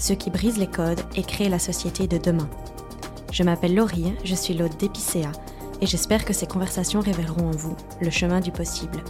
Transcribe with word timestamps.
ceux 0.00 0.14
qui 0.14 0.30
brisent 0.30 0.58
les 0.58 0.66
codes 0.66 1.02
et 1.14 1.22
créent 1.22 1.48
la 1.48 1.58
société 1.58 2.06
de 2.06 2.18
demain. 2.18 2.48
Je 3.32 3.42
m'appelle 3.42 3.74
Laurie, 3.74 4.14
je 4.24 4.34
suis 4.34 4.54
l'hôte 4.54 4.78
d'Epicéa 4.78 5.30
et 5.80 5.86
j'espère 5.86 6.24
que 6.24 6.32
ces 6.32 6.46
conversations 6.46 7.00
révéleront 7.00 7.48
en 7.48 7.56
vous 7.56 7.76
le 8.00 8.10
chemin 8.10 8.40
du 8.40 8.50
possible. 8.50 9.02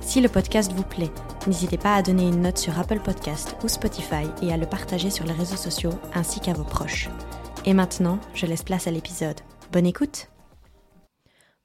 Si 0.00 0.20
le 0.20 0.28
podcast 0.28 0.72
vous 0.72 0.82
plaît, 0.82 1.10
n'hésitez 1.46 1.78
pas 1.78 1.94
à 1.94 2.02
donner 2.02 2.28
une 2.28 2.42
note 2.42 2.58
sur 2.58 2.78
Apple 2.78 3.00
Podcast 3.00 3.56
ou 3.62 3.68
Spotify 3.68 4.26
et 4.42 4.52
à 4.52 4.56
le 4.56 4.66
partager 4.66 5.10
sur 5.10 5.24
les 5.24 5.32
réseaux 5.32 5.56
sociaux 5.56 5.92
ainsi 6.14 6.40
qu'à 6.40 6.52
vos 6.52 6.64
proches. 6.64 7.08
Et 7.64 7.74
maintenant, 7.74 8.18
je 8.34 8.46
laisse 8.46 8.62
place 8.62 8.86
à 8.86 8.90
l'épisode. 8.90 9.40
Bonne 9.72 9.86
écoute 9.86 10.28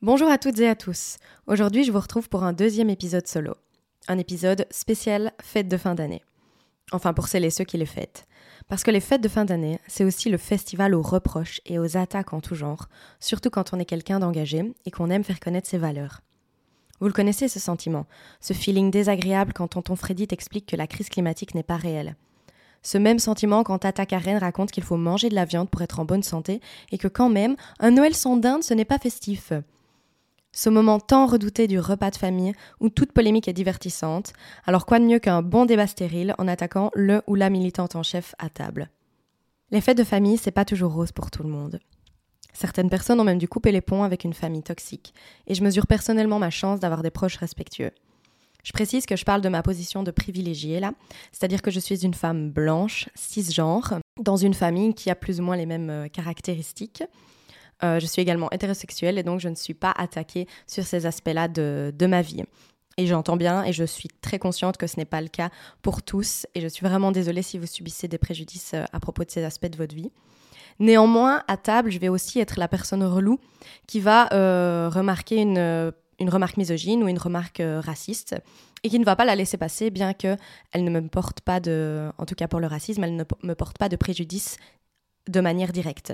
Bonjour 0.02 0.30
à 0.30 0.38
toutes 0.38 0.60
et 0.60 0.68
à 0.68 0.76
tous. 0.76 1.16
Aujourd'hui, 1.48 1.86
je 1.86 1.92
vous 1.92 2.02
retrouve 2.02 2.28
pour 2.28 2.44
un 2.44 2.52
deuxième 2.52 2.90
épisode 2.90 3.26
solo. 3.26 3.54
Un 4.10 4.18
épisode 4.18 4.68
spécial 4.70 5.32
fête 5.42 5.70
de 5.70 5.78
fin 5.78 5.96
d'année. 5.96 6.22
Enfin, 6.92 7.14
pour 7.14 7.30
celles 7.30 7.46
et 7.46 7.50
ceux 7.50 7.64
qui 7.64 7.78
les 7.78 7.86
fêtent. 7.86 8.28
Parce 8.68 8.84
que 8.84 8.92
les 8.92 9.00
fêtes 9.00 9.22
de 9.22 9.28
fin 9.28 9.46
d'année, 9.46 9.80
c'est 9.88 10.04
aussi 10.04 10.30
le 10.30 10.38
festival 10.38 10.96
aux 10.96 11.02
reproches 11.02 11.62
et 11.66 11.80
aux 11.80 11.98
attaques 11.98 12.34
en 12.34 12.42
tout 12.42 12.56
genre, 12.56 12.88
surtout 13.20 13.50
quand 13.50 13.74
on 13.74 13.80
est 13.80 13.86
quelqu'un 13.86 14.20
d'engagé 14.20 14.74
et 14.86 14.92
qu'on 14.92 15.10
aime 15.10 15.24
faire 15.24 15.40
connaître 15.40 15.70
ses 15.70 15.78
valeurs. 15.78 16.22
Vous 17.00 17.08
le 17.08 17.14
connaissez 17.14 17.48
ce 17.48 17.60
sentiment, 17.60 18.06
ce 18.40 18.54
feeling 18.54 18.90
désagréable 18.90 19.54
quand 19.54 19.68
tonton 19.70 19.96
Freddy 19.96 20.28
t'explique 20.28 20.66
que 20.66 20.76
la 20.76 20.88
crise 20.88 21.10
climatique 21.10 21.54
n'est 21.56 21.64
pas 21.64 21.76
réelle, 21.76 22.16
ce 22.84 22.98
même 22.98 23.20
sentiment 23.20 23.64
quand 23.64 23.80
Tata 23.80 24.06
Karen 24.06 24.38
raconte 24.38 24.72
qu'il 24.72 24.84
faut 24.84 24.98
manger 24.98 25.30
de 25.30 25.36
la 25.36 25.46
viande 25.46 25.70
pour 25.70 25.82
être 25.82 26.00
en 26.00 26.06
bonne 26.06 26.22
santé 26.22 26.60
et 26.92 26.98
que 26.98 27.08
quand 27.08 27.30
même, 27.30 27.56
un 27.80 27.92
Noël 27.92 28.14
sans 28.14 28.36
dinde, 28.36 28.64
ce 28.64 28.74
n'est 28.74 28.86
pas 28.86 29.00
festif. 29.00 29.54
Ce 30.56 30.70
moment 30.70 31.00
tant 31.00 31.26
redouté 31.26 31.68
du 31.68 31.80
repas 31.80 32.12
de 32.12 32.16
famille 32.16 32.54
où 32.80 32.90
toute 32.90 33.12
polémique 33.12 33.48
est 33.48 33.54
divertissante, 33.54 34.34
alors 34.68 34.86
quoi 34.86 35.00
de 35.00 35.06
mieux 35.06 35.18
qu'un 35.18 35.42
bon 35.42 35.66
débat 35.66 35.88
stérile 35.88 36.36
en 36.38 36.48
attaquant 36.48 36.92
le 36.94 37.24
ou 37.26 37.34
la 37.34 37.50
militante 37.50 37.96
en 37.96 38.04
chef 38.04 38.36
à 38.38 38.50
table? 38.50 38.92
Les 39.72 39.82
fêtes 39.82 39.98
de 39.98 40.04
famille, 40.04 40.38
c'est 40.38 40.52
pas 40.52 40.64
toujours 40.64 40.94
rose 40.94 41.12
pour 41.12 41.32
tout 41.32 41.42
le 41.42 41.50
monde. 41.50 41.80
Certaines 42.54 42.92
personnes 42.92 43.20
ont 43.20 43.24
même 43.24 43.40
dû 43.40 43.48
couper 43.48 43.72
les 43.72 43.82
ponts 43.82 44.04
avec 44.04 44.26
une 44.26 44.36
famille 44.36 44.62
toxique, 44.62 45.16
et 45.48 45.56
je 45.56 45.64
mesure 45.64 45.88
personnellement 45.88 46.38
ma 46.38 46.52
chance 46.52 46.80
d'avoir 46.80 47.02
des 47.02 47.10
proches 47.10 47.38
respectueux. 47.38 47.92
Je 48.64 48.74
précise 48.74 49.08
que 49.08 49.16
je 49.16 49.26
parle 49.26 49.42
de 49.42 49.50
ma 49.50 49.64
position 49.64 50.04
de 50.04 50.12
privilégiée 50.12 50.80
là, 50.80 50.94
c'est-à-dire 51.32 51.64
que 51.64 51.72
je 51.72 51.80
suis 51.80 52.06
une 52.06 52.14
femme 52.14 52.52
blanche, 52.52 53.10
cisgenre, 53.16 53.96
dans 54.22 54.38
une 54.38 54.54
famille 54.54 54.94
qui 54.94 55.10
a 55.10 55.16
plus 55.16 55.40
ou 55.40 55.44
moins 55.44 55.58
les 55.58 55.66
mêmes 55.66 55.90
euh, 55.90 56.08
caractéristiques. 56.10 57.04
Euh, 57.84 58.00
je 58.00 58.06
suis 58.06 58.22
également 58.22 58.50
hétérosexuelle 58.52 59.18
et 59.18 59.24
donc 59.24 59.40
je 59.40 59.50
ne 59.50 59.56
suis 59.56 59.74
pas 59.74 59.94
attaquée 59.96 60.48
sur 60.68 60.86
ces 60.86 61.06
aspects-là 61.06 61.48
de, 61.48 61.94
de 61.98 62.06
ma 62.06 62.22
vie. 62.22 62.44
Et 62.98 63.08
j'entends 63.08 63.38
bien 63.38 63.64
et 63.64 63.74
je 63.74 63.84
suis 63.84 64.10
très 64.22 64.38
consciente 64.38 64.78
que 64.78 64.86
ce 64.86 64.98
n'est 64.98 65.06
pas 65.06 65.22
le 65.22 65.28
cas 65.28 65.50
pour 65.82 66.04
tous 66.04 66.46
et 66.54 66.62
je 66.62 66.68
suis 66.68 66.86
vraiment 66.86 67.12
désolée 67.12 67.42
si 67.42 67.58
vous 67.58 67.66
subissez 67.66 68.08
des 68.08 68.20
préjudices 68.20 68.74
euh, 68.76 68.86
à 68.94 69.00
propos 69.00 69.24
de 69.24 69.32
ces 69.32 69.44
aspects 69.44 69.68
de 69.70 69.78
votre 69.78 69.96
vie. 69.96 70.12
Néanmoins, 70.80 71.44
à 71.48 71.58
table, 71.58 71.92
je 71.92 72.00
vais 72.00 72.10
aussi 72.10 72.40
être 72.40 72.60
la 72.60 72.68
personne 72.68 73.04
relou 73.04 73.40
qui 73.88 74.00
va 74.00 74.26
remarquer 74.90 75.38
une 75.38 75.94
une 76.20 76.30
remarque 76.30 76.58
misogyne 76.58 77.04
ou 77.04 77.08
une 77.08 77.18
remarque 77.18 77.60
euh, 77.60 77.80
raciste 77.80 78.36
et 78.84 78.90
qui 78.90 79.00
ne 79.00 79.06
va 79.06 79.16
pas 79.16 79.26
la 79.26 79.36
laisser 79.36 79.58
passer, 79.58 79.92
bien 79.92 80.14
qu'elle 80.14 80.38
ne 80.76 80.90
me 80.90 81.08
porte 81.08 81.42
pas 81.42 81.60
de, 81.60 82.10
en 82.18 82.26
tout 82.26 82.36
cas 82.36 82.48
pour 82.48 82.60
le 82.60 82.68
racisme, 82.68 83.04
elle 83.04 83.16
ne 83.16 83.24
me 83.44 83.56
porte 83.56 83.78
pas 83.78 83.90
de 83.90 83.96
préjudice 83.96 84.58
de 85.28 85.40
manière 85.40 85.72
directe. 85.72 86.14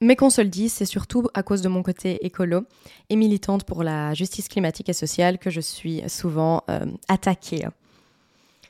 Mais 0.00 0.14
qu'on 0.14 0.30
se 0.30 0.40
le 0.40 0.48
dise, 0.48 0.72
c'est 0.72 0.84
surtout 0.84 1.26
à 1.34 1.42
cause 1.42 1.60
de 1.60 1.68
mon 1.68 1.82
côté 1.82 2.24
écolo 2.24 2.64
et 3.08 3.16
militante 3.16 3.64
pour 3.64 3.82
la 3.82 4.14
justice 4.14 4.48
climatique 4.48 4.88
et 4.88 4.92
sociale 4.92 5.38
que 5.38 5.50
je 5.50 5.60
suis 5.60 6.02
souvent 6.08 6.62
euh, 6.70 6.86
attaquée. 7.08 7.66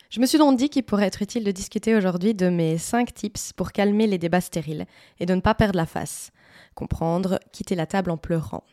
Je 0.09 0.21
me 0.21 0.27
suis 0.27 0.39
donc 0.39 0.57
dit 0.57 0.71
qu'il 0.71 0.85
pourrait 0.85 1.07
être 1.07 1.21
utile 1.21 1.45
de 1.45 1.51
discuter 1.51 1.95
aujourd'hui 1.95 2.33
de 2.35 2.49
mes 2.49 2.79
5 2.79 3.13
tips 3.13 3.53
pour 3.53 3.73
calmer 3.73 4.07
les 4.07 4.17
débats 4.17 4.41
stériles 4.41 4.87
et 5.21 5.27
de 5.27 5.35
ne 5.35 5.41
pas 5.41 5.55
perdre 5.55 5.77
la 5.77 5.85
face. 5.85 6.31
Comprendre, 6.75 7.39
quitter 7.53 7.75
la 7.75 7.87
table 7.87 8.11
en 8.11 8.17
pleurant 8.17 8.65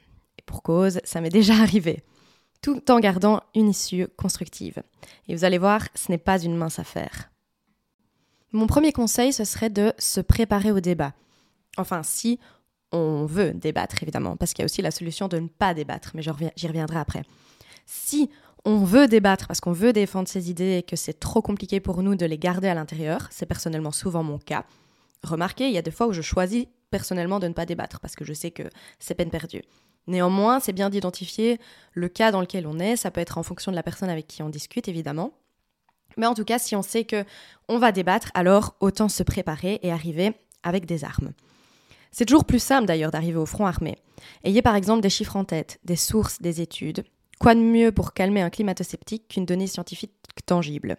pour 0.46 0.64
cause, 0.64 1.00
ça 1.04 1.22
m'est 1.22 1.30
déjà 1.30 1.56
arrivé, 1.56 2.04
tout 2.62 2.92
en 2.92 3.00
gardant 3.00 3.42
une 3.56 3.70
issue 3.70 4.08
constructive. 4.18 4.82
Et 5.28 5.36
vous 5.36 5.44
allez 5.44 5.58
voir, 5.58 5.88
ce 5.96 6.12
n'est 6.12 6.18
pas 6.18 6.42
une 6.42 6.56
mince 6.56 6.80
affaire. 6.80 7.32
Mon 8.52 8.68
premier 8.68 8.92
conseil, 8.92 9.34
ce 9.34 9.44
serait 9.44 9.70
de 9.70 9.94
se 9.98 10.22
préparer 10.22 10.72
au 10.72 10.80
débat. 10.80 11.14
Enfin, 11.78 12.04
si 12.04 12.40
on 12.92 13.26
veut 13.26 13.54
débattre, 13.54 14.02
évidemment, 14.02 14.38
parce 14.38 14.54
qu'il 14.54 14.64
y 14.64 14.66
a 14.66 14.66
aussi 14.66 14.82
la 14.82 14.92
solution 14.92 15.28
de 15.28 15.38
ne 15.38 15.48
pas 15.48 15.74
débattre, 15.74 16.12
mais 16.14 16.22
j'y 16.22 16.68
reviendrai 16.68 16.98
après. 16.98 17.24
Si 17.86 18.30
on 18.64 18.84
veut 18.84 19.08
débattre 19.08 19.48
parce 19.48 19.60
qu'on 19.60 19.72
veut 19.72 19.94
défendre 19.94 20.28
ses 20.28 20.50
idées 20.50 20.78
et 20.78 20.84
que 20.84 20.96
c'est 20.96 21.20
trop 21.20 21.42
compliqué 21.42 21.80
pour 21.80 22.02
nous 22.02 22.16
de 22.16 22.26
les 22.26 22.38
garder 22.38 22.68
à 22.68 22.74
l'intérieur, 22.74 23.28
c'est 23.30 23.46
personnellement 23.46 23.92
souvent 23.92 24.24
mon 24.24 24.40
cas. 24.40 24.66
Remarquez, 25.24 25.68
il 25.68 25.74
y 25.74 25.78
a 25.78 25.84
des 25.84 25.92
fois 25.92 26.08
où 26.08 26.14
je 26.14 26.22
choisis 26.22 26.66
personnellement 26.90 27.40
de 27.40 27.48
ne 27.48 27.54
pas 27.54 27.66
débattre 27.66 28.00
parce 28.00 28.16
que 28.16 28.26
je 28.26 28.34
sais 28.34 28.52
que 28.52 28.64
c'est 29.00 29.16
peine 29.16 29.30
perdue. 29.30 29.62
Néanmoins, 30.08 30.60
c'est 30.60 30.74
bien 30.74 30.90
d'identifier 30.90 31.60
le 31.94 32.08
cas 32.10 32.32
dans 32.32 32.42
lequel 32.42 32.68
on 32.68 32.80
est. 32.80 32.96
Ça 32.96 33.12
peut 33.12 33.22
être 33.22 33.38
en 33.38 33.44
fonction 33.44 33.72
de 33.72 33.76
la 33.76 33.84
personne 33.84 34.10
avec 34.10 34.28
qui 34.28 34.44
on 34.44 34.50
discute, 34.50 34.88
évidemment. 34.88 35.34
Mais 36.18 36.28
en 36.28 36.34
tout 36.34 36.46
cas, 36.46 36.60
si 36.60 36.76
on 36.76 36.82
sait 36.82 37.06
que 37.06 37.26
on 37.68 37.78
va 37.80 37.92
débattre, 37.92 38.30
alors 38.34 38.76
autant 38.80 39.10
se 39.10 39.24
préparer 39.24 39.80
et 39.82 39.92
arriver 39.92 40.34
avec 40.64 40.86
des 40.86 41.04
armes. 41.04 41.34
C'est 42.18 42.24
toujours 42.24 42.46
plus 42.46 42.64
simple 42.64 42.88
d'ailleurs 42.88 43.12
d'arriver 43.12 43.38
au 43.38 43.46
front 43.46 43.66
armé. 43.66 43.98
Ayez 44.46 44.62
par 44.62 44.78
exemple 44.78 45.02
des 45.02 45.10
chiffres 45.10 45.36
en 45.36 45.44
tête, 45.44 45.82
des 45.84 45.98
sources, 45.98 46.42
des 46.42 46.62
études. 46.62 47.04
Quoi 47.42 47.56
de 47.56 47.60
mieux 47.60 47.92
pour 47.92 48.14
calmer 48.14 48.42
un 48.42 48.50
climato-sceptique 48.50 49.28
qu'une 49.28 49.46
donnée 49.46 49.68
scientifique 49.68 50.14
tangible? 50.46 50.96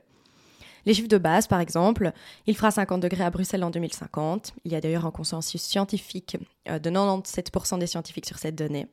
Les 0.84 0.92
chiffres 0.92 1.08
de 1.08 1.16
base, 1.16 1.46
par 1.46 1.60
exemple, 1.60 2.12
il 2.46 2.54
fera 2.54 2.70
50 2.70 3.00
degrés 3.00 3.24
à 3.24 3.30
Bruxelles 3.30 3.64
en 3.64 3.70
2050. 3.70 4.52
Il 4.66 4.72
y 4.72 4.74
a 4.74 4.82
d'ailleurs 4.82 5.06
un 5.06 5.10
consensus 5.10 5.62
scientifique 5.62 6.36
euh, 6.68 6.78
de 6.78 6.90
97% 6.90 7.78
des 7.78 7.86
scientifiques 7.86 8.26
sur 8.26 8.36
cette 8.36 8.54
donnée. 8.54 8.86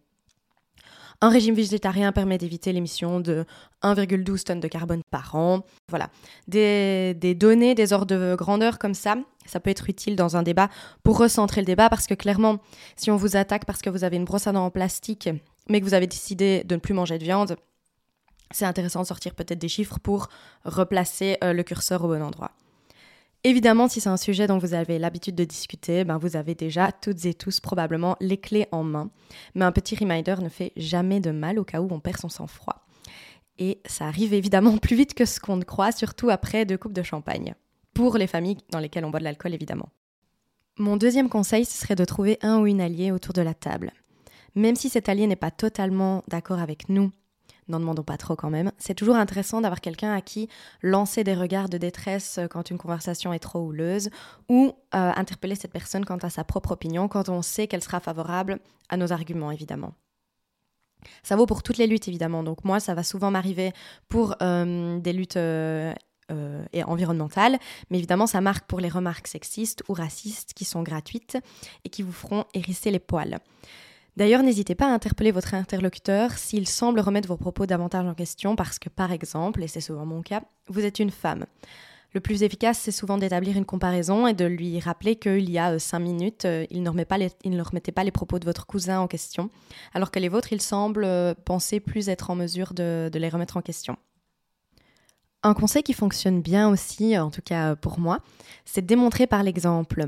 Un 1.24 1.30
régime 1.30 1.56
végétarien 1.56 2.12
permet 2.12 2.38
d'éviter 2.38 2.74
l'émission 2.74 3.22
de 3.22 3.46
1,12 3.82 4.44
tonnes 4.44 4.60
de 4.60 4.68
carbone 4.68 5.00
par 5.10 5.36
an. 5.36 5.62
Voilà, 5.88 6.10
des, 6.50 7.14
données, 7.40 7.76
des 7.76 7.94
ordres 7.94 8.08
de 8.08 8.36
grandeur 8.36 8.78
comme 8.78 8.94
ça, 8.94 9.16
ça 9.46 9.62
peut 9.62 9.70
être 9.70 9.90
utile 9.90 10.18
dans 10.18 10.36
un 10.36 10.44
débat 10.44 10.68
pour 11.02 11.18
recentrer 11.18 11.62
le 11.62 11.66
débat 11.66 11.90
parce 11.90 12.08
que 12.08 12.14
clairement, 12.14 12.58
si 12.98 13.10
on 13.10 13.16
vous 13.16 13.38
attaque 13.38 13.64
parce 13.64 13.82
que 13.82 13.90
vous 13.90 14.04
avez 14.04 14.18
une 14.18 14.26
brosse 14.26 14.48
à 14.48 14.52
dents 14.52 14.66
en 14.66 14.70
plastique, 14.70 15.30
mais 15.70 15.80
que 15.80 15.86
vous 15.86 15.94
avez 15.94 16.08
décidé 16.08 16.66
de 16.66 16.76
ne 16.76 16.82
plus 16.82 16.94
manger 16.94 17.18
de 17.18 17.24
viande, 17.24 17.56
c'est 18.52 18.66
intéressant 18.66 19.04
de 19.04 19.08
sortir 19.08 19.34
peut-être 19.34 19.60
des 19.60 19.70
chiffres 19.70 20.00
pour 20.00 20.28
replacer 20.66 21.38
euh, 21.42 21.54
le 21.54 21.64
curseur 21.64 22.04
au 22.04 22.10
bon 22.10 22.22
endroit. 22.22 22.52
Évidemment, 23.46 23.90
si 23.90 24.00
c'est 24.00 24.10
un 24.10 24.18
sujet 24.18 24.48
dont 24.48 24.58
vous 24.58 24.74
avez 24.74 25.00
l'habitude 25.00 25.36
de 25.36 25.44
discuter, 25.44 26.06
ben 26.06 26.18
vous 26.18 26.38
avez 26.38 26.56
déjà 26.56 26.94
toutes 26.94 27.26
et 27.26 27.34
tous 27.34 27.60
probablement 27.60 28.16
les 28.22 28.38
clés 28.38 28.68
en 28.72 28.84
main. 28.84 29.10
Mais 29.54 29.66
un 29.66 29.74
petit 29.74 29.98
reminder 29.98 30.36
ne 30.42 30.48
fait 30.48 30.72
jamais 30.78 31.20
de 31.20 31.32
mal 31.32 31.60
au 31.60 31.66
cas 31.66 31.82
où 31.82 31.90
on 31.92 32.00
perd 32.00 32.18
son 32.18 32.30
sang-froid. 32.30 32.86
Et 33.60 33.82
ça 33.86 34.06
arrive 34.06 34.34
évidemment 34.34 34.78
plus 34.82 34.96
vite 34.96 35.14
que 35.14 35.26
ce 35.26 35.42
qu'on 35.42 35.58
ne 35.58 35.64
croit, 35.64 35.92
surtout 35.92 36.30
après 36.30 36.66
deux 36.66 36.78
coupes 36.78 36.94
de 36.94 37.04
champagne. 37.04 37.54
pour 37.94 38.18
les 38.18 38.28
familles 38.28 38.58
dans 38.72 38.80
lesquelles 38.80 39.06
on 39.06 39.12
boit 39.12 39.20
de 39.20 39.26
l'alcool 39.26 39.54
évidemment. 39.54 39.90
Mon 40.80 40.98
deuxième 40.98 41.30
conseil, 41.30 41.66
ce 41.66 41.78
serait 41.78 41.96
de 41.96 42.06
trouver 42.06 42.40
un 42.42 42.60
ou 42.60 42.66
une 42.66 42.82
alliée 42.82 43.12
autour 43.12 43.34
de 43.34 43.44
la 43.44 43.54
table. 43.54 43.92
Même 44.56 44.76
si 44.76 44.90
cet 44.90 45.10
allié 45.10 45.28
n'est 45.28 45.36
pas 45.36 45.52
totalement 45.52 46.24
d'accord 46.28 46.60
avec 46.60 46.90
nous, 46.90 47.12
n'en 47.74 47.80
demandons 47.80 48.04
pas 48.04 48.18
trop 48.18 48.36
quand 48.36 48.50
même, 48.50 48.72
c'est 48.78 48.94
toujours 48.94 49.16
intéressant 49.16 49.62
d'avoir 49.62 49.82
quelqu'un 49.82 50.14
à 50.14 50.22
qui 50.22 50.50
lancer 50.82 51.24
des 51.24 51.34
regards 51.34 51.70
de 51.70 51.78
détresse 51.78 52.40
quand 52.50 52.70
une 52.70 52.78
conversation 52.78 53.34
est 53.34 53.40
trop 53.40 53.60
houleuse 53.60 54.10
ou 54.50 54.74
euh, 54.96 55.12
interpeller 55.16 55.56
cette 55.56 55.74
personne 55.74 56.06
quant 56.06 56.18
à 56.18 56.30
sa 56.30 56.44
propre 56.44 56.72
opinion 56.72 57.08
quand 57.08 57.30
on 57.30 57.42
sait 57.42 57.68
qu'elle 57.68 57.84
sera 57.84 58.00
favorable 58.00 58.60
à 58.90 58.98
nos 58.98 59.12
arguments 59.12 59.52
évidemment. 59.52 59.94
Ça 61.22 61.36
vaut 61.36 61.46
pour 61.46 61.64
toutes 61.64 61.78
les 61.78 61.88
luttes 61.88 62.08
évidemment, 62.08 62.44
donc 62.44 62.64
moi 62.64 62.80
ça 62.80 62.94
va 62.94 63.04
souvent 63.04 63.32
m'arriver 63.32 63.74
pour 64.08 64.36
euh, 64.42 65.00
des 65.00 65.12
luttes 65.14 65.38
euh, 65.38 65.94
environnementales, 66.86 67.60
mais 67.90 67.98
évidemment 67.98 68.28
ça 68.28 68.40
marque 68.40 68.66
pour 68.68 68.80
les 68.80 68.90
remarques 68.90 69.28
sexistes 69.28 69.84
ou 69.90 69.94
racistes 69.94 70.54
qui 70.54 70.66
sont 70.66 70.82
gratuites 70.82 71.38
et 71.84 71.90
qui 71.90 72.04
vous 72.04 72.14
feront 72.14 72.46
hérisser 72.54 72.90
les 72.92 73.00
poils. 73.00 73.40
D'ailleurs, 74.16 74.44
n'hésitez 74.44 74.76
pas 74.76 74.86
à 74.86 74.94
interpeller 74.94 75.32
votre 75.32 75.56
interlocuteur 75.56 76.32
s'il 76.34 76.68
semble 76.68 77.00
remettre 77.00 77.28
vos 77.28 77.38
propos 77.38 77.66
davantage 77.66 78.06
en 78.06 78.14
question 78.14 78.56
parce 78.56 78.78
que, 78.78 78.90
par 78.90 79.12
exemple, 79.12 79.64
et 79.64 79.68
c'est 79.68 79.82
souvent 79.82 80.06
mon 80.06 80.22
cas, 80.22 80.44
vous 80.68 80.86
êtes 80.86 81.00
une 81.00 81.10
femme. 81.10 81.46
Le 82.14 82.20
plus 82.20 82.44
efficace, 82.44 82.78
c'est 82.78 82.92
souvent 82.92 83.18
d'établir 83.18 83.58
une 83.58 83.66
comparaison 83.66 84.28
et 84.28 84.34
de 84.34 84.46
lui 84.46 84.80
rappeler 84.80 85.16
qu'il 85.16 85.50
y 85.50 85.58
a 85.58 85.72
euh, 85.72 85.80
cinq 85.80 86.00
minutes, 86.00 86.46
euh, 86.46 86.66
il, 86.70 86.84
ne 86.84 86.90
remettait 86.90 87.92
pas 87.92 88.04
les 88.04 88.12
propos 88.12 88.38
de 88.38 88.46
votre 88.46 88.68
cousin 88.68 89.00
en 89.00 89.08
question, 89.08 89.50
alors 89.96 90.12
que 90.12 90.20
les 90.20 90.30
vôtres, 90.30 90.54
il 90.54 90.62
semble 90.62 91.06
euh, 91.06 91.34
penser 91.34 91.80
plus 91.80 92.10
être 92.10 92.30
en 92.30 92.36
mesure 92.36 92.76
de 92.76 93.10
les 93.12 93.30
remettre 93.30 93.58
en 93.58 93.62
question. 93.62 93.98
Un 95.46 95.54
conseil 95.54 95.84
qui 95.84 95.92
fonctionne 95.92 96.42
bien 96.42 96.70
aussi, 96.70 97.18
en 97.18 97.30
tout 97.30 97.42
cas 97.42 97.76
pour 97.76 98.00
moi, 98.00 98.20
c'est 98.64 98.82
de 98.82 98.88
démontrer 98.88 99.28
par 99.28 99.44
l'exemple. 99.44 100.08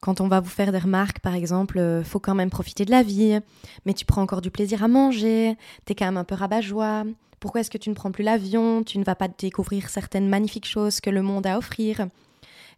Quand 0.00 0.20
on 0.20 0.28
va 0.28 0.38
vous 0.38 0.48
faire 0.48 0.70
des 0.70 0.78
remarques, 0.78 1.18
par 1.18 1.34
exemple, 1.34 1.78
euh, 1.78 2.04
faut 2.04 2.20
quand 2.20 2.36
même 2.36 2.50
profiter 2.50 2.84
de 2.84 2.92
la 2.92 3.02
vie, 3.02 3.40
mais 3.84 3.94
tu 3.94 4.04
prends 4.04 4.22
encore 4.22 4.40
du 4.40 4.52
plaisir 4.52 4.84
à 4.84 4.88
manger, 4.88 5.56
t'es 5.84 5.96
quand 5.96 6.04
même 6.04 6.16
un 6.16 6.24
peu 6.24 6.36
rabat-joie, 6.36 7.04
pourquoi 7.40 7.60
est-ce 7.60 7.70
que 7.70 7.78
tu 7.78 7.90
ne 7.90 7.94
prends 7.94 8.12
plus 8.12 8.22
l'avion, 8.22 8.84
tu 8.84 8.98
ne 8.98 9.04
vas 9.04 9.16
pas 9.16 9.28
découvrir 9.28 9.88
certaines 9.88 10.28
magnifiques 10.28 10.68
choses 10.68 11.00
que 11.00 11.10
le 11.10 11.22
monde 11.22 11.46
a 11.46 11.54
à 11.54 11.58
offrir? 11.58 12.06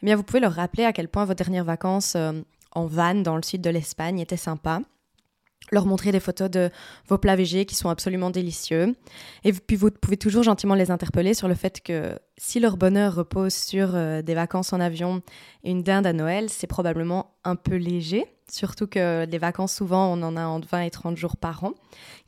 Eh 0.02 0.06
bien, 0.06 0.16
vous 0.16 0.22
pouvez 0.22 0.40
leur 0.40 0.54
rappeler 0.54 0.84
à 0.84 0.94
quel 0.94 1.08
point 1.08 1.26
vos 1.26 1.34
dernières 1.34 1.64
vacances 1.64 2.14
euh, 2.16 2.32
en 2.72 2.86
van 2.86 3.16
dans 3.16 3.36
le 3.36 3.42
sud 3.42 3.60
de 3.60 3.70
l'Espagne 3.70 4.20
étaient 4.20 4.36
sympas 4.38 4.80
leur 5.70 5.86
montrer 5.86 6.12
des 6.12 6.20
photos 6.20 6.50
de 6.50 6.70
vos 7.08 7.18
plats 7.18 7.36
végés 7.36 7.66
qui 7.66 7.74
sont 7.74 7.88
absolument 7.88 8.30
délicieux. 8.30 8.94
Et 9.44 9.52
puis 9.52 9.76
vous 9.76 9.90
pouvez 9.90 10.16
toujours 10.16 10.42
gentiment 10.42 10.74
les 10.74 10.90
interpeller 10.90 11.34
sur 11.34 11.48
le 11.48 11.54
fait 11.54 11.80
que 11.82 12.18
si 12.36 12.60
leur 12.60 12.76
bonheur 12.76 13.14
repose 13.14 13.54
sur 13.54 13.94
euh, 13.94 14.22
des 14.22 14.34
vacances 14.34 14.72
en 14.72 14.80
avion 14.80 15.22
et 15.64 15.70
une 15.70 15.82
dinde 15.82 16.06
à 16.06 16.12
Noël, 16.12 16.48
c'est 16.48 16.66
probablement 16.66 17.34
un 17.44 17.56
peu 17.56 17.76
léger. 17.76 18.24
Surtout 18.50 18.86
que 18.86 19.26
les 19.26 19.38
vacances, 19.38 19.74
souvent, 19.74 20.12
on 20.12 20.22
en 20.22 20.36
a 20.36 20.46
entre 20.46 20.68
20 20.68 20.82
et 20.82 20.90
30 20.90 21.16
jours 21.16 21.36
par 21.36 21.64
an, 21.64 21.72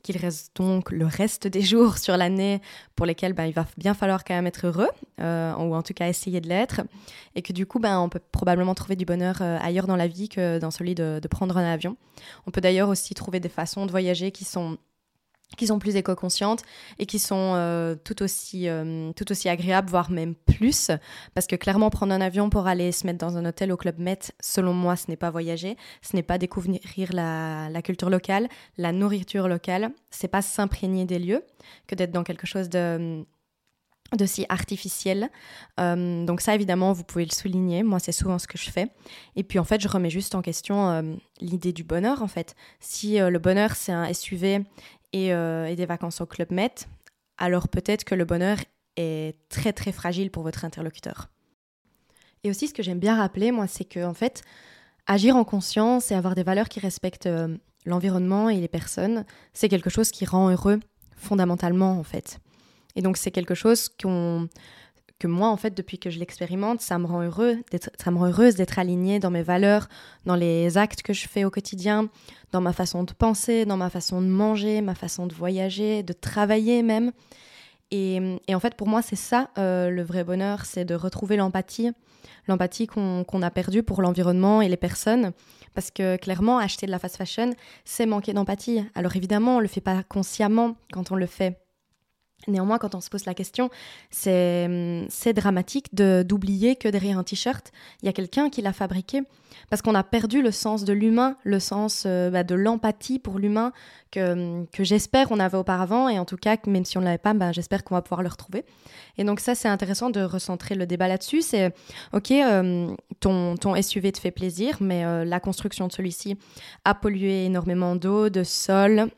qu'il 0.03 0.17
reste 0.17 0.55
donc 0.55 0.91
le 0.91 1.05
reste 1.05 1.47
des 1.47 1.61
jours 1.61 1.97
sur 1.97 2.15
l'année 2.15 2.61
pour 2.95 3.05
lesquels 3.05 3.33
ben, 3.33 3.45
il 3.45 3.53
va 3.53 3.65
bien 3.77 3.93
falloir 3.93 4.23
quand 4.23 4.35
même 4.35 4.47
être 4.47 4.67
heureux, 4.67 4.89
euh, 5.19 5.53
ou 5.55 5.73
en 5.73 5.81
tout 5.81 5.93
cas 5.93 6.07
essayer 6.07 6.39
de 6.39 6.47
l'être, 6.47 6.81
et 7.35 7.41
que 7.41 7.53
du 7.53 7.65
coup, 7.65 7.79
ben, 7.79 7.99
on 7.99 8.09
peut 8.09 8.21
probablement 8.31 8.75
trouver 8.75 8.95
du 8.95 9.05
bonheur 9.05 9.41
euh, 9.41 9.57
ailleurs 9.61 9.87
dans 9.87 9.95
la 9.95 10.07
vie 10.07 10.29
que 10.29 10.59
dans 10.59 10.71
celui 10.71 10.95
de 10.95 11.19
prendre 11.29 11.57
un 11.57 11.71
avion. 11.71 11.97
On 12.45 12.51
peut 12.51 12.61
d'ailleurs 12.61 12.89
aussi 12.89 13.13
trouver 13.13 13.39
des 13.39 13.49
façons 13.49 13.85
de 13.85 13.91
voyager 13.91 14.31
qui 14.31 14.45
sont 14.45 14.77
qui 15.57 15.67
sont 15.67 15.79
plus 15.79 15.95
éco-conscientes 15.95 16.63
et 16.99 17.05
qui 17.05 17.19
sont 17.19 17.53
euh, 17.55 17.95
tout, 18.03 18.23
aussi, 18.23 18.67
euh, 18.67 19.11
tout 19.15 19.31
aussi 19.31 19.49
agréables, 19.49 19.89
voire 19.89 20.11
même 20.11 20.35
plus. 20.35 20.91
Parce 21.33 21.47
que 21.47 21.55
clairement, 21.55 21.89
prendre 21.89 22.13
un 22.13 22.21
avion 22.21 22.49
pour 22.49 22.67
aller 22.67 22.91
se 22.91 23.05
mettre 23.05 23.19
dans 23.19 23.37
un 23.37 23.45
hôtel 23.45 23.71
au 23.71 23.77
Club 23.77 23.99
Met, 23.99 24.19
selon 24.39 24.73
moi, 24.73 24.95
ce 24.95 25.09
n'est 25.09 25.17
pas 25.17 25.29
voyager, 25.29 25.77
ce 26.01 26.15
n'est 26.15 26.23
pas 26.23 26.37
découvrir 26.37 26.79
la, 27.13 27.69
la, 27.69 27.81
culture 27.81 28.09
locale, 28.09 28.47
la 28.77 28.91
nourriture 28.91 29.47
locale, 29.47 29.91
c'est 30.09 30.27
pas 30.27 30.41
s'imprégner 30.41 31.05
des 31.05 31.19
lieux 31.19 31.43
que 31.87 31.95
d'être 31.95 32.11
dans 32.11 32.23
quelque 32.23 32.47
chose 32.47 32.69
de 32.69 33.25
de 34.17 34.25
si 34.25 34.45
artificiel. 34.49 35.29
Euh, 35.79 36.25
donc 36.25 36.41
ça, 36.41 36.53
évidemment, 36.53 36.91
vous 36.91 37.05
pouvez 37.05 37.23
le 37.23 37.31
souligner. 37.31 37.81
Moi, 37.81 37.97
c'est 37.99 38.11
souvent 38.11 38.39
ce 38.39 38.47
que 38.47 38.57
je 38.57 38.69
fais. 38.69 38.89
Et 39.37 39.43
puis, 39.43 39.57
en 39.57 39.63
fait, 39.63 39.79
je 39.79 39.87
remets 39.87 40.09
juste 40.09 40.35
en 40.35 40.41
question 40.41 41.17
l'idée 41.39 41.71
du 41.71 41.85
bonheur, 41.85 42.21
en 42.21 42.27
fait. 42.27 42.57
Si 42.81 43.19
le 43.19 43.39
bonheur, 43.39 43.73
c'est 43.77 43.93
un 43.93 44.11
SUV 44.11 44.65
euh, 45.15 45.65
et, 45.65 45.75
des 45.75 45.85
vacances 45.85 46.21
au 46.21 46.25
Club 46.25 46.51
Med, 46.51 46.71
alors 47.37 47.67
peut-être 47.67 48.03
que 48.03 48.15
le 48.15 48.25
bonheur 48.25 48.57
est 48.97 49.37
très 49.49 49.73
très 49.73 49.91
fragile 49.91 50.31
pour 50.31 50.43
votre 50.43 50.65
interlocuteur. 50.65 51.29
Et 52.43 52.49
aussi, 52.49 52.67
ce 52.67 52.73
que 52.73 52.83
j'aime 52.83 52.99
bien 52.99 53.15
rappeler, 53.15 53.51
moi, 53.51 53.67
c'est 53.67 53.85
que 53.85 54.03
en 54.03 54.13
fait, 54.13 54.41
agir 55.07 55.35
en 55.35 55.43
conscience 55.43 56.11
et 56.11 56.15
avoir 56.15 56.35
des 56.35 56.43
valeurs 56.43 56.69
qui 56.69 56.79
respectent 56.79 57.27
euh, 57.27 57.57
l'environnement 57.85 58.49
et 58.49 58.59
les 58.59 58.67
personnes, 58.67 59.25
c'est 59.53 59.69
quelque 59.69 59.89
chose 59.89 60.11
qui 60.11 60.25
rend 60.25 60.49
heureux 60.49 60.79
fondamentalement, 61.15 61.99
en 61.99 62.03
fait. 62.03 62.39
Et 62.95 63.01
donc, 63.01 63.17
c'est 63.17 63.31
quelque 63.31 63.55
chose 63.55 63.89
qu'on 63.89 64.49
que 65.21 65.27
moi, 65.27 65.49
en 65.49 65.57
fait, 65.57 65.77
depuis 65.77 65.99
que 65.99 66.09
je 66.09 66.17
l'expérimente, 66.17 66.81
ça 66.81 66.97
me 66.97 67.05
rend 67.05 67.21
heureux, 67.21 67.59
ça 67.99 68.09
me 68.09 68.27
heureuse 68.27 68.55
d'être 68.55 68.79
alignée 68.79 69.19
dans 69.19 69.29
mes 69.29 69.43
valeurs, 69.43 69.87
dans 70.25 70.35
les 70.35 70.79
actes 70.79 71.03
que 71.03 71.13
je 71.13 71.27
fais 71.27 71.45
au 71.45 71.51
quotidien, 71.51 72.09
dans 72.51 72.59
ma 72.59 72.73
façon 72.73 73.03
de 73.03 73.13
penser, 73.13 73.65
dans 73.65 73.77
ma 73.77 73.91
façon 73.91 74.19
de 74.19 74.25
manger, 74.25 74.81
ma 74.81 74.95
façon 74.95 75.27
de 75.27 75.35
voyager, 75.35 76.01
de 76.01 76.11
travailler 76.11 76.81
même. 76.81 77.11
Et, 77.91 78.19
en 78.51 78.59
fait, 78.59 78.73
pour 78.73 78.87
moi, 78.87 79.03
c'est 79.03 79.15
ça 79.15 79.51
euh, 79.59 79.91
le 79.91 80.01
vrai 80.01 80.23
bonheur, 80.23 80.65
c'est 80.65 80.85
de 80.85 80.95
retrouver 80.95 81.37
l'empathie, 81.37 81.91
l'empathie 82.47 82.87
qu'on 82.87 83.41
a 83.43 83.51
perdue 83.51 83.83
pour 83.83 84.01
l'environnement 84.01 84.63
et 84.63 84.69
les 84.69 84.77
personnes. 84.77 85.33
Parce 85.75 85.91
que 85.91 86.17
clairement, 86.17 86.57
acheter 86.57 86.87
de 86.87 86.91
la 86.91 86.97
fast 86.97 87.17
fashion, 87.17 87.51
c'est 87.85 88.07
manquer 88.07 88.33
d'empathie. 88.33 88.83
Alors 88.95 89.15
évidemment, 89.15 89.57
on 89.57 89.59
le 89.59 89.67
fait 89.67 89.81
pas 89.81 90.01
consciemment 90.01 90.77
quand 90.91 91.11
on 91.11 91.15
le 91.15 91.27
fait 91.27 91.59
Néanmoins, 92.47 92.77
quand 92.77 92.95
on 92.95 93.01
se 93.01 93.09
pose 93.09 93.25
la 93.25 93.33
question, 93.33 93.69
c'est 94.09 94.65
hum, 94.65 95.33
dramatique 95.33 95.93
d'oublier 95.93 96.75
que 96.75 96.87
derrière 96.87 97.17
un 97.17 97.23
t-shirt, 97.23 97.71
il 98.01 98.05
y 98.05 98.09
a 98.09 98.13
quelqu'un 98.13 98.49
qui 98.49 98.61
l'a 98.61 98.73
fabriqué. 98.73 99.21
Parce 99.69 99.81
qu'on 99.81 99.95
a 99.95 100.03
perdu 100.03 100.41
le 100.41 100.51
sens 100.51 100.85
de 100.85 100.93
l'humain, 100.93 101.35
le 101.43 101.59
sens 101.59 102.03
euh, 102.05 102.29
bah, 102.29 102.43
de 102.43 102.55
l'empathie 102.55 103.19
pour 103.19 103.37
l'humain 103.37 103.73
que, 104.11 104.31
hum, 104.31 104.65
j'espère 104.79 105.27
qu'on 105.27 105.39
avait 105.39 105.57
auparavant. 105.57 106.09
Et 106.09 106.19
en 106.19 106.25
tout 106.25 106.37
cas, 106.37 106.57
même 106.67 106.85
si 106.85 106.97
on 106.97 107.01
ne 107.01 107.05
l'avait 107.05 107.17
pas, 107.17 107.33
bah, 107.33 107.51
j'espère 107.51 107.83
qu'on 107.83 107.95
va 107.95 108.01
pouvoir 108.01 108.21
le 108.21 108.29
retrouver. 108.29 108.65
Et 109.17 109.23
donc 109.23 109.39
ça, 109.39 109.55
c'est 109.55 109.67
intéressant 109.67 110.09
de 110.09 110.21
recentrer 110.21 110.75
le 110.75 110.85
débat 110.85 111.07
là-dessus. 111.07 111.41
C'est, 111.41 111.73
OK, 112.13 112.31
hum, 112.31 112.95
ton, 113.19 113.55
ton 113.57 113.79
SUV 113.81 114.11
te 114.11 114.19
fait 114.19 114.31
plaisir, 114.31 114.77
mais 114.79 115.05
euh, 115.05 115.25
la 115.25 115.39
construction 115.39 115.87
de 115.87 115.91
celui-ci 115.91 116.37
a 116.85 116.95
pollué 116.95 117.45
énormément 117.45 117.95
d'eau, 117.95 118.29
de 118.29 118.43
sol, 118.43 119.09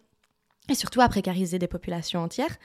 et 0.69 0.75
surtout 0.75 1.01
à 1.01 1.09
précariser 1.09 1.59
des 1.59 1.67
populations 1.67 2.21
entières. 2.21 2.57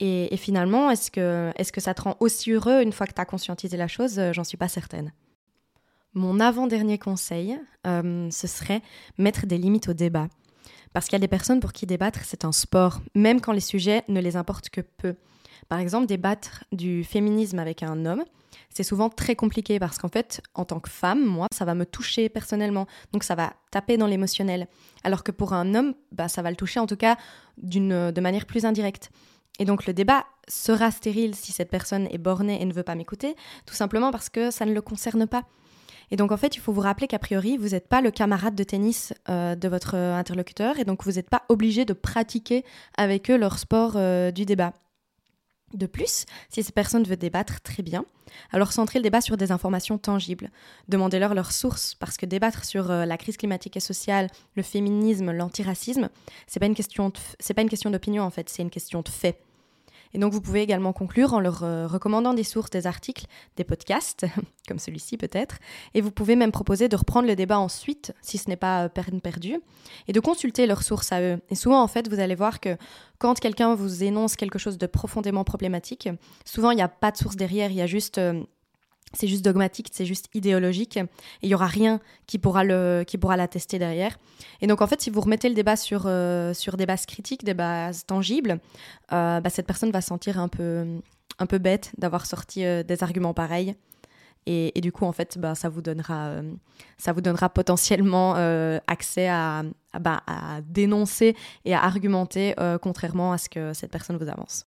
Et, 0.00 0.36
finalement, 0.36 0.90
est-ce 0.90 1.10
que, 1.10 1.52
est 1.56 1.70
que 1.70 1.80
ça 1.80 1.94
te 1.94 2.02
rend 2.02 2.16
aussi 2.20 2.52
heureux 2.52 2.82
une 2.82 2.92
fois 2.92 3.06
que 3.06 3.14
tu 3.14 3.20
as 3.20 3.24
conscientisé 3.24 3.76
la 3.76 3.88
chose? 3.88 4.20
J'en 4.32 4.44
suis 4.44 4.58
pas 4.58 4.68
certaine. 4.68 5.12
Mon 6.14 6.40
avant-dernier 6.40 6.98
conseil, 6.98 7.58
euh, 7.86 8.30
ce 8.30 8.46
serait 8.46 8.80
mettre 9.18 9.46
des 9.46 9.58
limites 9.58 9.88
au 9.88 9.92
débat. 9.92 10.28
Parce 10.94 11.06
qu'il 11.06 11.12
y 11.12 11.16
a 11.16 11.20
des 11.20 11.28
personnes 11.28 11.60
pour 11.60 11.74
qui 11.74 11.84
débattre, 11.84 12.20
c'est 12.24 12.46
un 12.46 12.52
sport, 12.52 13.02
même 13.14 13.42
quand 13.42 13.52
les 13.52 13.60
sujets 13.60 14.02
ne 14.08 14.18
les 14.20 14.36
importent 14.36 14.70
que 14.70 14.80
peu. 14.80 15.14
Par 15.68 15.78
exemple, 15.78 16.06
débattre 16.06 16.64
du 16.72 17.04
féminisme 17.04 17.58
avec 17.58 17.82
un 17.82 18.06
homme, 18.06 18.24
c'est 18.70 18.82
souvent 18.82 19.08
très 19.08 19.36
compliqué 19.36 19.78
parce 19.78 19.98
qu'en 19.98 20.08
fait, 20.08 20.42
en 20.54 20.64
tant 20.64 20.80
que 20.80 20.90
femme, 20.90 21.24
moi, 21.24 21.46
ça 21.52 21.64
va 21.64 21.74
me 21.74 21.86
toucher 21.86 22.28
personnellement. 22.28 22.86
Donc 23.12 23.24
ça 23.24 23.34
va 23.34 23.54
taper 23.70 23.96
dans 23.96 24.06
l'émotionnel. 24.06 24.68
Alors 25.02 25.24
que 25.24 25.32
pour 25.32 25.52
un 25.52 25.74
homme, 25.74 25.94
bah, 26.12 26.28
ça 26.28 26.42
va 26.42 26.50
le 26.50 26.56
toucher 26.56 26.80
en 26.80 26.86
tout 26.86 26.96
cas 26.96 27.16
de 27.58 28.20
manière 28.20 28.46
plus 28.46 28.64
indirecte. 28.64 29.10
Et 29.58 29.64
donc 29.64 29.86
le 29.86 29.94
débat 29.94 30.26
sera 30.48 30.90
stérile 30.90 31.34
si 31.34 31.52
cette 31.52 31.70
personne 31.70 32.06
est 32.10 32.18
bornée 32.18 32.60
et 32.60 32.64
ne 32.66 32.72
veut 32.74 32.82
pas 32.82 32.94
m'écouter, 32.94 33.34
tout 33.64 33.74
simplement 33.74 34.10
parce 34.10 34.28
que 34.28 34.50
ça 34.50 34.66
ne 34.66 34.74
le 34.74 34.82
concerne 34.82 35.26
pas. 35.26 35.44
Et 36.10 36.16
donc 36.16 36.30
en 36.30 36.36
fait, 36.36 36.54
il 36.54 36.60
faut 36.60 36.72
vous 36.72 36.82
rappeler 36.82 37.08
qu'a 37.08 37.18
priori, 37.18 37.56
vous 37.56 37.70
n'êtes 37.70 37.88
pas 37.88 38.00
le 38.00 38.10
camarade 38.10 38.54
de 38.54 38.62
tennis 38.62 39.12
euh, 39.28 39.54
de 39.56 39.68
votre 39.68 39.94
interlocuteur 39.94 40.78
et 40.78 40.84
donc 40.84 41.02
vous 41.04 41.12
n'êtes 41.12 41.30
pas 41.30 41.42
obligé 41.48 41.84
de 41.84 41.94
pratiquer 41.94 42.64
avec 42.96 43.30
eux 43.30 43.36
leur 43.36 43.58
sport 43.58 43.94
euh, 43.96 44.30
du 44.30 44.44
débat. 44.44 44.72
De 45.76 45.84
plus, 45.84 46.24
si 46.48 46.62
ces 46.62 46.72
personnes 46.72 47.04
veulent 47.04 47.18
débattre, 47.18 47.60
très 47.60 47.82
bien. 47.82 48.06
Alors 48.50 48.72
centrez 48.72 48.98
le 48.98 49.02
débat 49.02 49.20
sur 49.20 49.36
des 49.36 49.52
informations 49.52 49.98
tangibles. 49.98 50.50
Demandez-leur 50.88 51.34
leurs 51.34 51.52
sources, 51.52 51.94
parce 51.94 52.16
que 52.16 52.24
débattre 52.24 52.64
sur 52.64 52.90
euh, 52.90 53.04
la 53.04 53.18
crise 53.18 53.36
climatique 53.36 53.76
et 53.76 53.80
sociale, 53.80 54.28
le 54.54 54.62
féminisme, 54.62 55.32
l'antiracisme, 55.32 56.08
c'est 56.46 56.60
pas 56.60 56.66
une 56.66 56.74
question, 56.74 57.12
c'est 57.38 57.52
pas 57.52 57.60
une 57.60 57.68
question 57.68 57.90
d'opinion 57.90 58.22
en 58.22 58.30
fait, 58.30 58.48
c'est 58.48 58.62
une 58.62 58.70
question 58.70 59.02
de 59.02 59.08
fait. 59.10 59.38
Et 60.16 60.18
donc 60.18 60.32
vous 60.32 60.40
pouvez 60.40 60.62
également 60.62 60.94
conclure 60.94 61.34
en 61.34 61.40
leur 61.40 61.62
euh, 61.62 61.86
recommandant 61.86 62.32
des 62.32 62.42
sources, 62.42 62.70
des 62.70 62.86
articles, 62.86 63.26
des 63.56 63.64
podcasts, 63.64 64.24
comme 64.66 64.78
celui-ci 64.78 65.18
peut-être, 65.18 65.58
et 65.92 66.00
vous 66.00 66.10
pouvez 66.10 66.36
même 66.36 66.52
proposer 66.52 66.88
de 66.88 66.96
reprendre 66.96 67.28
le 67.28 67.36
débat 67.36 67.58
ensuite, 67.58 68.14
si 68.22 68.38
ce 68.38 68.48
n'est 68.48 68.56
pas 68.56 68.84
euh, 68.84 68.88
peine 68.88 69.20
perdue, 69.20 69.60
et 70.08 70.14
de 70.14 70.20
consulter 70.20 70.66
leurs 70.66 70.82
sources 70.82 71.12
à 71.12 71.20
eux. 71.20 71.38
Et 71.50 71.54
souvent 71.54 71.82
en 71.82 71.86
fait, 71.86 72.08
vous 72.08 72.18
allez 72.18 72.34
voir 72.34 72.60
que 72.60 72.78
quand 73.18 73.38
quelqu'un 73.38 73.74
vous 73.74 74.04
énonce 74.04 74.36
quelque 74.36 74.58
chose 74.58 74.78
de 74.78 74.86
profondément 74.86 75.44
problématique, 75.44 76.08
souvent 76.46 76.70
il 76.70 76.76
n'y 76.76 76.82
a 76.82 76.88
pas 76.88 77.10
de 77.10 77.18
source 77.18 77.36
derrière, 77.36 77.70
il 77.70 77.76
y 77.76 77.82
a 77.82 77.86
juste... 77.86 78.18
C'est 79.12 79.28
juste 79.28 79.44
dogmatique, 79.44 79.88
c'est 79.92 80.04
juste 80.04 80.28
idéologique, 80.34 80.96
et 80.96 81.06
il 81.42 81.48
y 81.48 81.54
aura 81.54 81.66
rien 81.66 82.00
qui 82.26 82.38
pourra 82.38 82.64
le 82.64 83.04
qui 83.06 83.18
pourra 83.18 83.36
l'attester 83.36 83.78
derrière. 83.78 84.18
Et 84.60 84.66
donc 84.66 84.82
en 84.82 84.86
fait, 84.86 85.00
si 85.00 85.10
vous 85.10 85.20
remettez 85.20 85.48
le 85.48 85.54
débat 85.54 85.76
sur 85.76 86.04
euh, 86.06 86.52
sur 86.52 86.76
des 86.76 86.86
bases 86.86 87.06
critiques, 87.06 87.44
des 87.44 87.54
bases 87.54 88.04
tangibles, 88.04 88.58
euh, 89.12 89.40
bah, 89.40 89.48
cette 89.48 89.66
personne 89.66 89.92
va 89.92 90.00
se 90.00 90.08
sentir 90.08 90.40
un 90.40 90.48
peu 90.48 90.84
un 91.38 91.46
peu 91.46 91.58
bête 91.58 91.92
d'avoir 91.98 92.26
sorti 92.26 92.64
euh, 92.64 92.82
des 92.82 93.02
arguments 93.02 93.34
pareils. 93.34 93.74
Et, 94.48 94.80
du 94.80 94.92
coup, 94.92 95.04
en 95.04 95.10
fait, 95.10 95.38
bah, 95.38 95.56
ça 95.56 95.68
vous 95.68 95.82
donnera 95.82 96.36
ça 96.98 97.12
vous 97.12 97.20
donnera 97.20 97.48
potentiellement 97.48 98.34
accès 98.86 99.26
à, 99.28 99.64
bah, 99.98 100.22
à, 100.28 100.60
dénoncer 100.62 101.34
et 101.64 101.74
à 101.74 101.82
argumenter 101.82 102.54
contrairement 102.80 103.32
à 103.32 103.38
ce 103.38 103.48
que 103.48 103.72
cette 103.72 103.90
personne 103.90 104.16
vous 104.18 104.28
avance. 104.28 104.66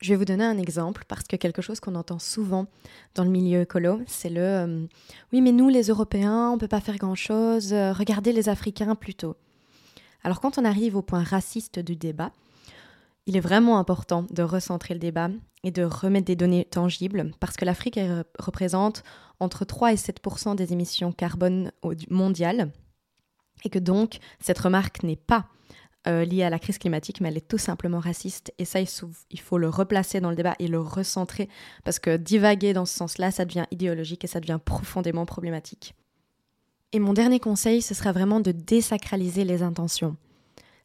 Je 0.00 0.10
vais 0.10 0.16
vous 0.16 0.24
donner 0.24 0.44
un 0.44 0.58
exemple 0.58 1.04
parce 1.08 1.24
que 1.24 1.34
quelque 1.34 1.60
chose 1.60 1.80
qu'on 1.80 1.96
entend 1.96 2.20
souvent 2.20 2.66
dans 3.16 3.24
le 3.24 3.30
milieu 3.30 3.62
écolo, 3.62 4.00
c'est 4.06 4.30
le 4.30 4.40
euh, 4.40 4.86
oui 5.32 5.40
mais 5.40 5.50
nous 5.50 5.68
les 5.68 5.88
Européens 5.88 6.50
on 6.50 6.58
peut 6.58 6.68
pas 6.68 6.80
faire 6.80 6.98
grand 6.98 7.16
chose, 7.16 7.72
euh, 7.72 7.92
regardez 7.92 8.32
les 8.32 8.48
Africains 8.48 8.94
plutôt. 8.94 9.34
Alors 10.22 10.40
quand 10.40 10.56
on 10.56 10.64
arrive 10.64 10.94
au 10.94 11.02
point 11.02 11.24
raciste 11.24 11.80
du 11.80 11.96
débat, 11.96 12.30
il 13.26 13.36
est 13.36 13.40
vraiment 13.40 13.78
important 13.78 14.24
de 14.30 14.42
recentrer 14.44 14.94
le 14.94 15.00
débat 15.00 15.30
et 15.64 15.72
de 15.72 15.82
remettre 15.82 16.26
des 16.26 16.36
données 16.36 16.64
tangibles 16.64 17.32
parce 17.40 17.56
que 17.56 17.64
l'Afrique 17.64 17.98
représente 18.38 19.02
entre 19.40 19.64
3 19.64 19.92
et 19.92 19.96
7% 19.96 20.54
des 20.54 20.72
émissions 20.72 21.10
carbone 21.10 21.72
mondiales 22.08 22.70
et 23.64 23.68
que 23.68 23.80
donc 23.80 24.18
cette 24.40 24.60
remarque 24.60 25.02
n'est 25.02 25.16
pas 25.16 25.46
euh, 26.06 26.24
liée 26.24 26.44
à 26.44 26.50
la 26.50 26.58
crise 26.58 26.78
climatique, 26.78 27.20
mais 27.20 27.28
elle 27.28 27.36
est 27.36 27.48
tout 27.48 27.58
simplement 27.58 27.98
raciste. 27.98 28.52
Et 28.58 28.64
ça, 28.64 28.78
il 28.80 29.40
faut 29.40 29.58
le 29.58 29.68
replacer 29.68 30.20
dans 30.20 30.30
le 30.30 30.36
débat 30.36 30.54
et 30.58 30.68
le 30.68 30.80
recentrer, 30.80 31.48
parce 31.84 31.98
que 31.98 32.16
divaguer 32.16 32.72
dans 32.72 32.86
ce 32.86 32.94
sens-là, 32.94 33.30
ça 33.30 33.44
devient 33.44 33.66
idéologique 33.70 34.24
et 34.24 34.28
ça 34.28 34.40
devient 34.40 34.60
profondément 34.64 35.26
problématique. 35.26 35.94
Et 36.92 37.00
mon 37.00 37.12
dernier 37.12 37.40
conseil, 37.40 37.82
ce 37.82 37.94
sera 37.94 38.12
vraiment 38.12 38.40
de 38.40 38.52
désacraliser 38.52 39.44
les 39.44 39.62
intentions. 39.62 40.16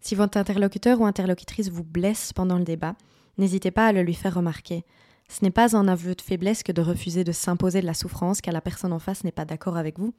Si 0.02 0.16
votre 0.16 0.38
interlocuteur 0.38 1.00
ou 1.00 1.06
interlocutrice 1.06 1.70
vous 1.70 1.84
blesse 1.84 2.34
pendant 2.34 2.58
le 2.58 2.66
débat, 2.66 2.96
n'hésitez 3.38 3.72
pas 3.72 3.88
à 3.88 3.94
le 3.94 4.04
lui 4.04 4.14
faire 4.14 4.34
remarquer. 4.34 4.84
Ce 5.30 5.46
n'est 5.46 5.52
pas 5.52 5.78
un 5.78 5.88
aveu 5.88 6.16
de 6.16 6.22
faiblesse 6.22 6.64
que 6.64 6.74
de 6.74 6.82
refuser 6.82 7.24
de 7.24 7.32
s'imposer 7.32 7.80
de 7.80 7.86
la 7.86 7.94
souffrance 7.94 8.42
car 8.42 8.54
la 8.54 8.62
personne 8.62 8.92
en 8.92 9.00
face 9.00 9.24
n'est 9.24 9.32
pas 9.32 9.46
d'accord 9.46 9.78
avec 9.78 9.98
vous. 10.00 10.14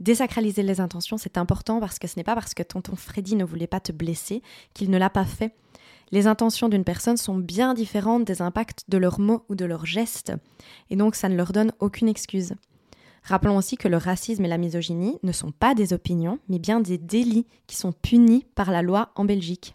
Désacraliser 0.00 0.62
les 0.62 0.80
intentions, 0.80 1.18
c'est 1.18 1.38
important 1.38 1.80
parce 1.80 1.98
que 1.98 2.08
ce 2.08 2.16
n'est 2.16 2.24
pas 2.24 2.34
parce 2.34 2.54
que 2.54 2.62
tonton 2.62 2.96
Freddy 2.96 3.36
ne 3.36 3.44
voulait 3.44 3.66
pas 3.66 3.80
te 3.80 3.92
blesser 3.92 4.42
qu'il 4.74 4.90
ne 4.90 4.98
l'a 4.98 5.10
pas 5.10 5.24
fait. 5.24 5.54
Les 6.10 6.26
intentions 6.26 6.68
d'une 6.68 6.84
personne 6.84 7.16
sont 7.16 7.36
bien 7.36 7.74
différentes 7.74 8.24
des 8.24 8.42
impacts 8.42 8.84
de 8.88 8.98
leurs 8.98 9.20
mots 9.20 9.44
ou 9.48 9.54
de 9.54 9.64
leurs 9.64 9.86
gestes, 9.86 10.32
et 10.90 10.96
donc 10.96 11.14
ça 11.14 11.28
ne 11.28 11.36
leur 11.36 11.52
donne 11.52 11.72
aucune 11.80 12.08
excuse. 12.08 12.54
Rappelons 13.22 13.56
aussi 13.56 13.76
que 13.76 13.88
le 13.88 13.96
racisme 13.96 14.44
et 14.44 14.48
la 14.48 14.58
misogynie 14.58 15.18
ne 15.22 15.32
sont 15.32 15.50
pas 15.50 15.74
des 15.74 15.94
opinions, 15.94 16.38
mais 16.48 16.58
bien 16.58 16.80
des 16.80 16.98
délits 16.98 17.46
qui 17.66 17.76
sont 17.76 17.92
punis 17.92 18.44
par 18.54 18.70
la 18.70 18.82
loi 18.82 19.12
en 19.14 19.24
Belgique. 19.24 19.74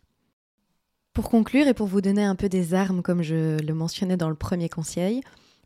Pour 1.14 1.30
conclure 1.30 1.68
et 1.68 1.74
pour 1.74 1.88
vous 1.88 2.02
donner 2.02 2.24
un 2.24 2.36
peu 2.36 2.48
des 2.48 2.76
armes, 2.76 3.02
comme 3.02 3.24
je 3.24 3.60
le 3.60 3.74
mentionnais 3.74 4.18
dans 4.18 4.30
le 4.30 4.36
premier 4.36 4.70
conseil, 4.70 5.22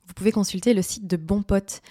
vous 0.08 0.14
pouvez 0.14 0.32
consulter 0.32 0.74
le 0.74 0.82
site 0.82 1.08
de 1.08 1.18
Bon 1.18 1.44
Pote. 1.44 1.82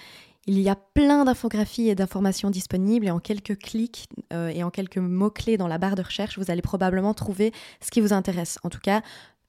Il 0.47 0.59
y 0.59 0.69
a 0.69 0.75
plein 0.75 1.25
d'infographies 1.25 1.89
et 1.89 1.95
d'informations 1.95 2.51
disponibles 2.51 3.07
et 3.07 3.11
en 3.13 3.21
quelques 3.21 3.57
clics 3.57 4.09
euh, 4.33 4.49
et 4.49 4.65
en 4.65 4.71
quelques 4.71 4.99
mots-clés 4.99 5.57
dans 5.57 5.69
la 5.69 5.79
barre 5.79 5.95
de 5.95 6.03
recherche, 6.03 6.37
vous 6.37 6.51
allez 6.51 6.63
probablement 6.63 7.15
trouver 7.15 7.53
ce 7.81 7.91
qui 7.93 8.01
vous 8.01 8.13
intéresse, 8.13 8.59
en 8.65 8.69
tout 8.69 8.81
cas 8.81 9.03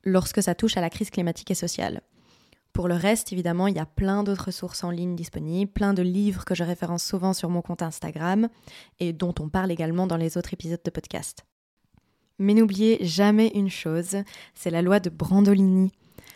lorsque 0.04 0.44
ça 0.44 0.54
touche 0.54 0.78
à 0.78 0.82
la 0.82 0.92
crise 0.92 1.10
climatique 1.10 1.50
et 1.50 1.56
sociale. 1.56 2.02
Pour 2.74 2.88
le 2.88 2.96
reste, 2.96 3.32
évidemment, 3.34 3.68
il 3.68 3.76
y 3.76 3.80
a 3.80 3.86
plein 3.86 4.24
d'autres 4.24 4.52
sources 4.52 4.84
en 4.84 4.92
ligne 4.92 5.16
disponibles, 5.16 5.72
plein 5.72 5.94
de 5.94 6.02
livres 6.04 6.46
que 6.46 6.56
je 6.56 6.64
référence 6.64 7.04
souvent 7.04 7.34
sur 7.34 7.50
mon 7.50 7.62
compte 7.62 7.82
Instagram 7.82 8.50
et 9.00 9.14
dont 9.14 9.34
on 9.40 9.50
parle 9.50 9.72
également 9.72 10.08
dans 10.08 10.18
les 10.18 10.38
autres 10.38 10.54
épisodes 10.54 10.82
de 10.84 10.92
podcast. 10.92 11.46
Mais 12.40 12.54
n'oubliez 12.54 12.98
jamais 13.06 13.52
une 13.54 13.70
chose, 13.70 14.18
c'est 14.56 14.72
la 14.72 14.82
loi 14.82 15.00
de 15.00 15.10
Brandolini 15.10 15.92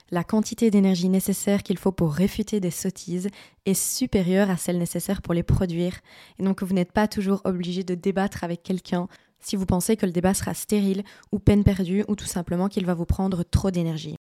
la 0.10 0.24
quantité 0.24 0.72
d'énergie 0.72 1.10
nécessaire 1.10 1.64
qu'il 1.64 1.78
faut 1.78 1.92
pour 1.92 2.14
réfuter 2.14 2.60
des 2.60 2.72
sottises 2.72 3.30
est 3.66 3.74
supérieure 3.74 4.50
à 4.50 4.58
celle 4.58 4.78
nécessaire 4.78 5.22
pour 5.22 5.34
les 5.34 5.44
produire, 5.44 6.00
et 6.40 6.44
donc 6.44 6.64
vous 6.64 6.74
n'êtes 6.74 6.92
pas 6.92 7.08
toujours 7.08 7.42
obligé 7.44 7.84
de 7.84 7.96
débattre 7.96 8.44
avec 8.44 8.64
quelqu'un 8.64 9.08
si 9.40 9.56
vous 9.56 9.66
pensez 9.66 9.98
que 9.98 10.06
le 10.06 10.12
débat 10.12 10.34
sera 10.34 10.54
stérile 10.54 11.04
ou 11.32 11.40
peine 11.40 11.64
perdue 11.64 12.04
ou 12.08 12.16
tout 12.16 12.26
simplement 12.26 12.70
qu'il 12.70 12.86
va 12.86 12.94
vous 12.94 13.06
prendre 13.06 13.44
trop 13.44 13.72
d'énergie. 13.72 14.16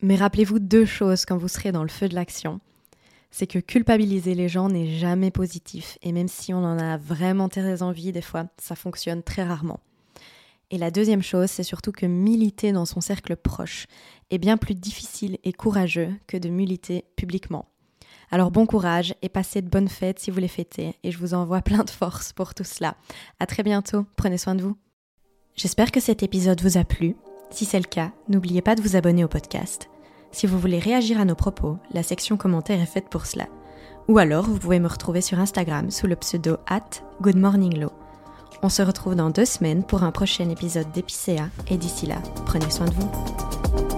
Mais 0.00 0.16
rappelez-vous 0.16 0.58
deux 0.58 0.84
choses 0.84 1.24
quand 1.24 1.36
vous 1.36 1.48
serez 1.48 1.72
dans 1.72 1.82
le 1.82 1.88
feu 1.88 2.08
de 2.08 2.14
l'action. 2.14 2.60
C'est 3.30 3.46
que 3.46 3.58
culpabiliser 3.58 4.34
les 4.34 4.48
gens 4.48 4.68
n'est 4.68 4.98
jamais 4.98 5.30
positif, 5.30 5.98
et 6.02 6.12
même 6.12 6.28
si 6.28 6.54
on 6.54 6.64
en 6.64 6.78
a 6.78 6.96
vraiment 6.96 7.48
très 7.48 7.82
envie, 7.82 8.12
des 8.12 8.22
fois, 8.22 8.46
ça 8.58 8.76
fonctionne 8.76 9.22
très 9.22 9.42
rarement. 9.42 9.80
Et 10.74 10.78
la 10.78 10.90
deuxième 10.90 11.22
chose, 11.22 11.52
c'est 11.52 11.62
surtout 11.62 11.92
que 11.92 12.04
militer 12.04 12.72
dans 12.72 12.84
son 12.84 13.00
cercle 13.00 13.36
proche 13.36 13.86
est 14.32 14.38
bien 14.38 14.56
plus 14.56 14.74
difficile 14.74 15.38
et 15.44 15.52
courageux 15.52 16.10
que 16.26 16.36
de 16.36 16.48
militer 16.48 17.04
publiquement. 17.14 17.68
Alors 18.32 18.50
bon 18.50 18.66
courage 18.66 19.14
et 19.22 19.28
passez 19.28 19.62
de 19.62 19.68
bonnes 19.68 19.88
fêtes 19.88 20.18
si 20.18 20.32
vous 20.32 20.40
les 20.40 20.48
fêtez 20.48 20.96
et 21.04 21.12
je 21.12 21.18
vous 21.18 21.32
envoie 21.32 21.62
plein 21.62 21.84
de 21.84 21.90
force 21.90 22.32
pour 22.32 22.54
tout 22.54 22.64
cela. 22.64 22.96
À 23.38 23.46
très 23.46 23.62
bientôt, 23.62 24.04
prenez 24.16 24.36
soin 24.36 24.56
de 24.56 24.62
vous. 24.62 24.76
J'espère 25.54 25.92
que 25.92 26.00
cet 26.00 26.24
épisode 26.24 26.60
vous 26.60 26.76
a 26.76 26.82
plu. 26.82 27.14
Si 27.50 27.66
c'est 27.66 27.78
le 27.78 27.84
cas, 27.84 28.10
n'oubliez 28.28 28.60
pas 28.60 28.74
de 28.74 28.82
vous 28.82 28.96
abonner 28.96 29.22
au 29.22 29.28
podcast. 29.28 29.88
Si 30.32 30.48
vous 30.48 30.58
voulez 30.58 30.80
réagir 30.80 31.20
à 31.20 31.24
nos 31.24 31.36
propos, 31.36 31.78
la 31.92 32.02
section 32.02 32.36
commentaires 32.36 32.80
est 32.80 32.86
faite 32.86 33.10
pour 33.10 33.26
cela. 33.26 33.46
Ou 34.08 34.18
alors, 34.18 34.46
vous 34.46 34.58
pouvez 34.58 34.80
me 34.80 34.88
retrouver 34.88 35.20
sur 35.20 35.38
Instagram 35.38 35.92
sous 35.92 36.08
le 36.08 36.16
pseudo 36.16 36.56
at 36.66 36.90
goodmorninglow. 37.20 37.92
On 38.64 38.70
se 38.70 38.80
retrouve 38.80 39.14
dans 39.14 39.28
deux 39.28 39.44
semaines 39.44 39.82
pour 39.82 40.04
un 40.04 40.10
prochain 40.10 40.48
épisode 40.48 40.90
d'Epicéa 40.92 41.50
et 41.68 41.76
d'ici 41.76 42.06
là, 42.06 42.16
prenez 42.46 42.70
soin 42.70 42.86
de 42.86 42.94
vous. 42.94 43.93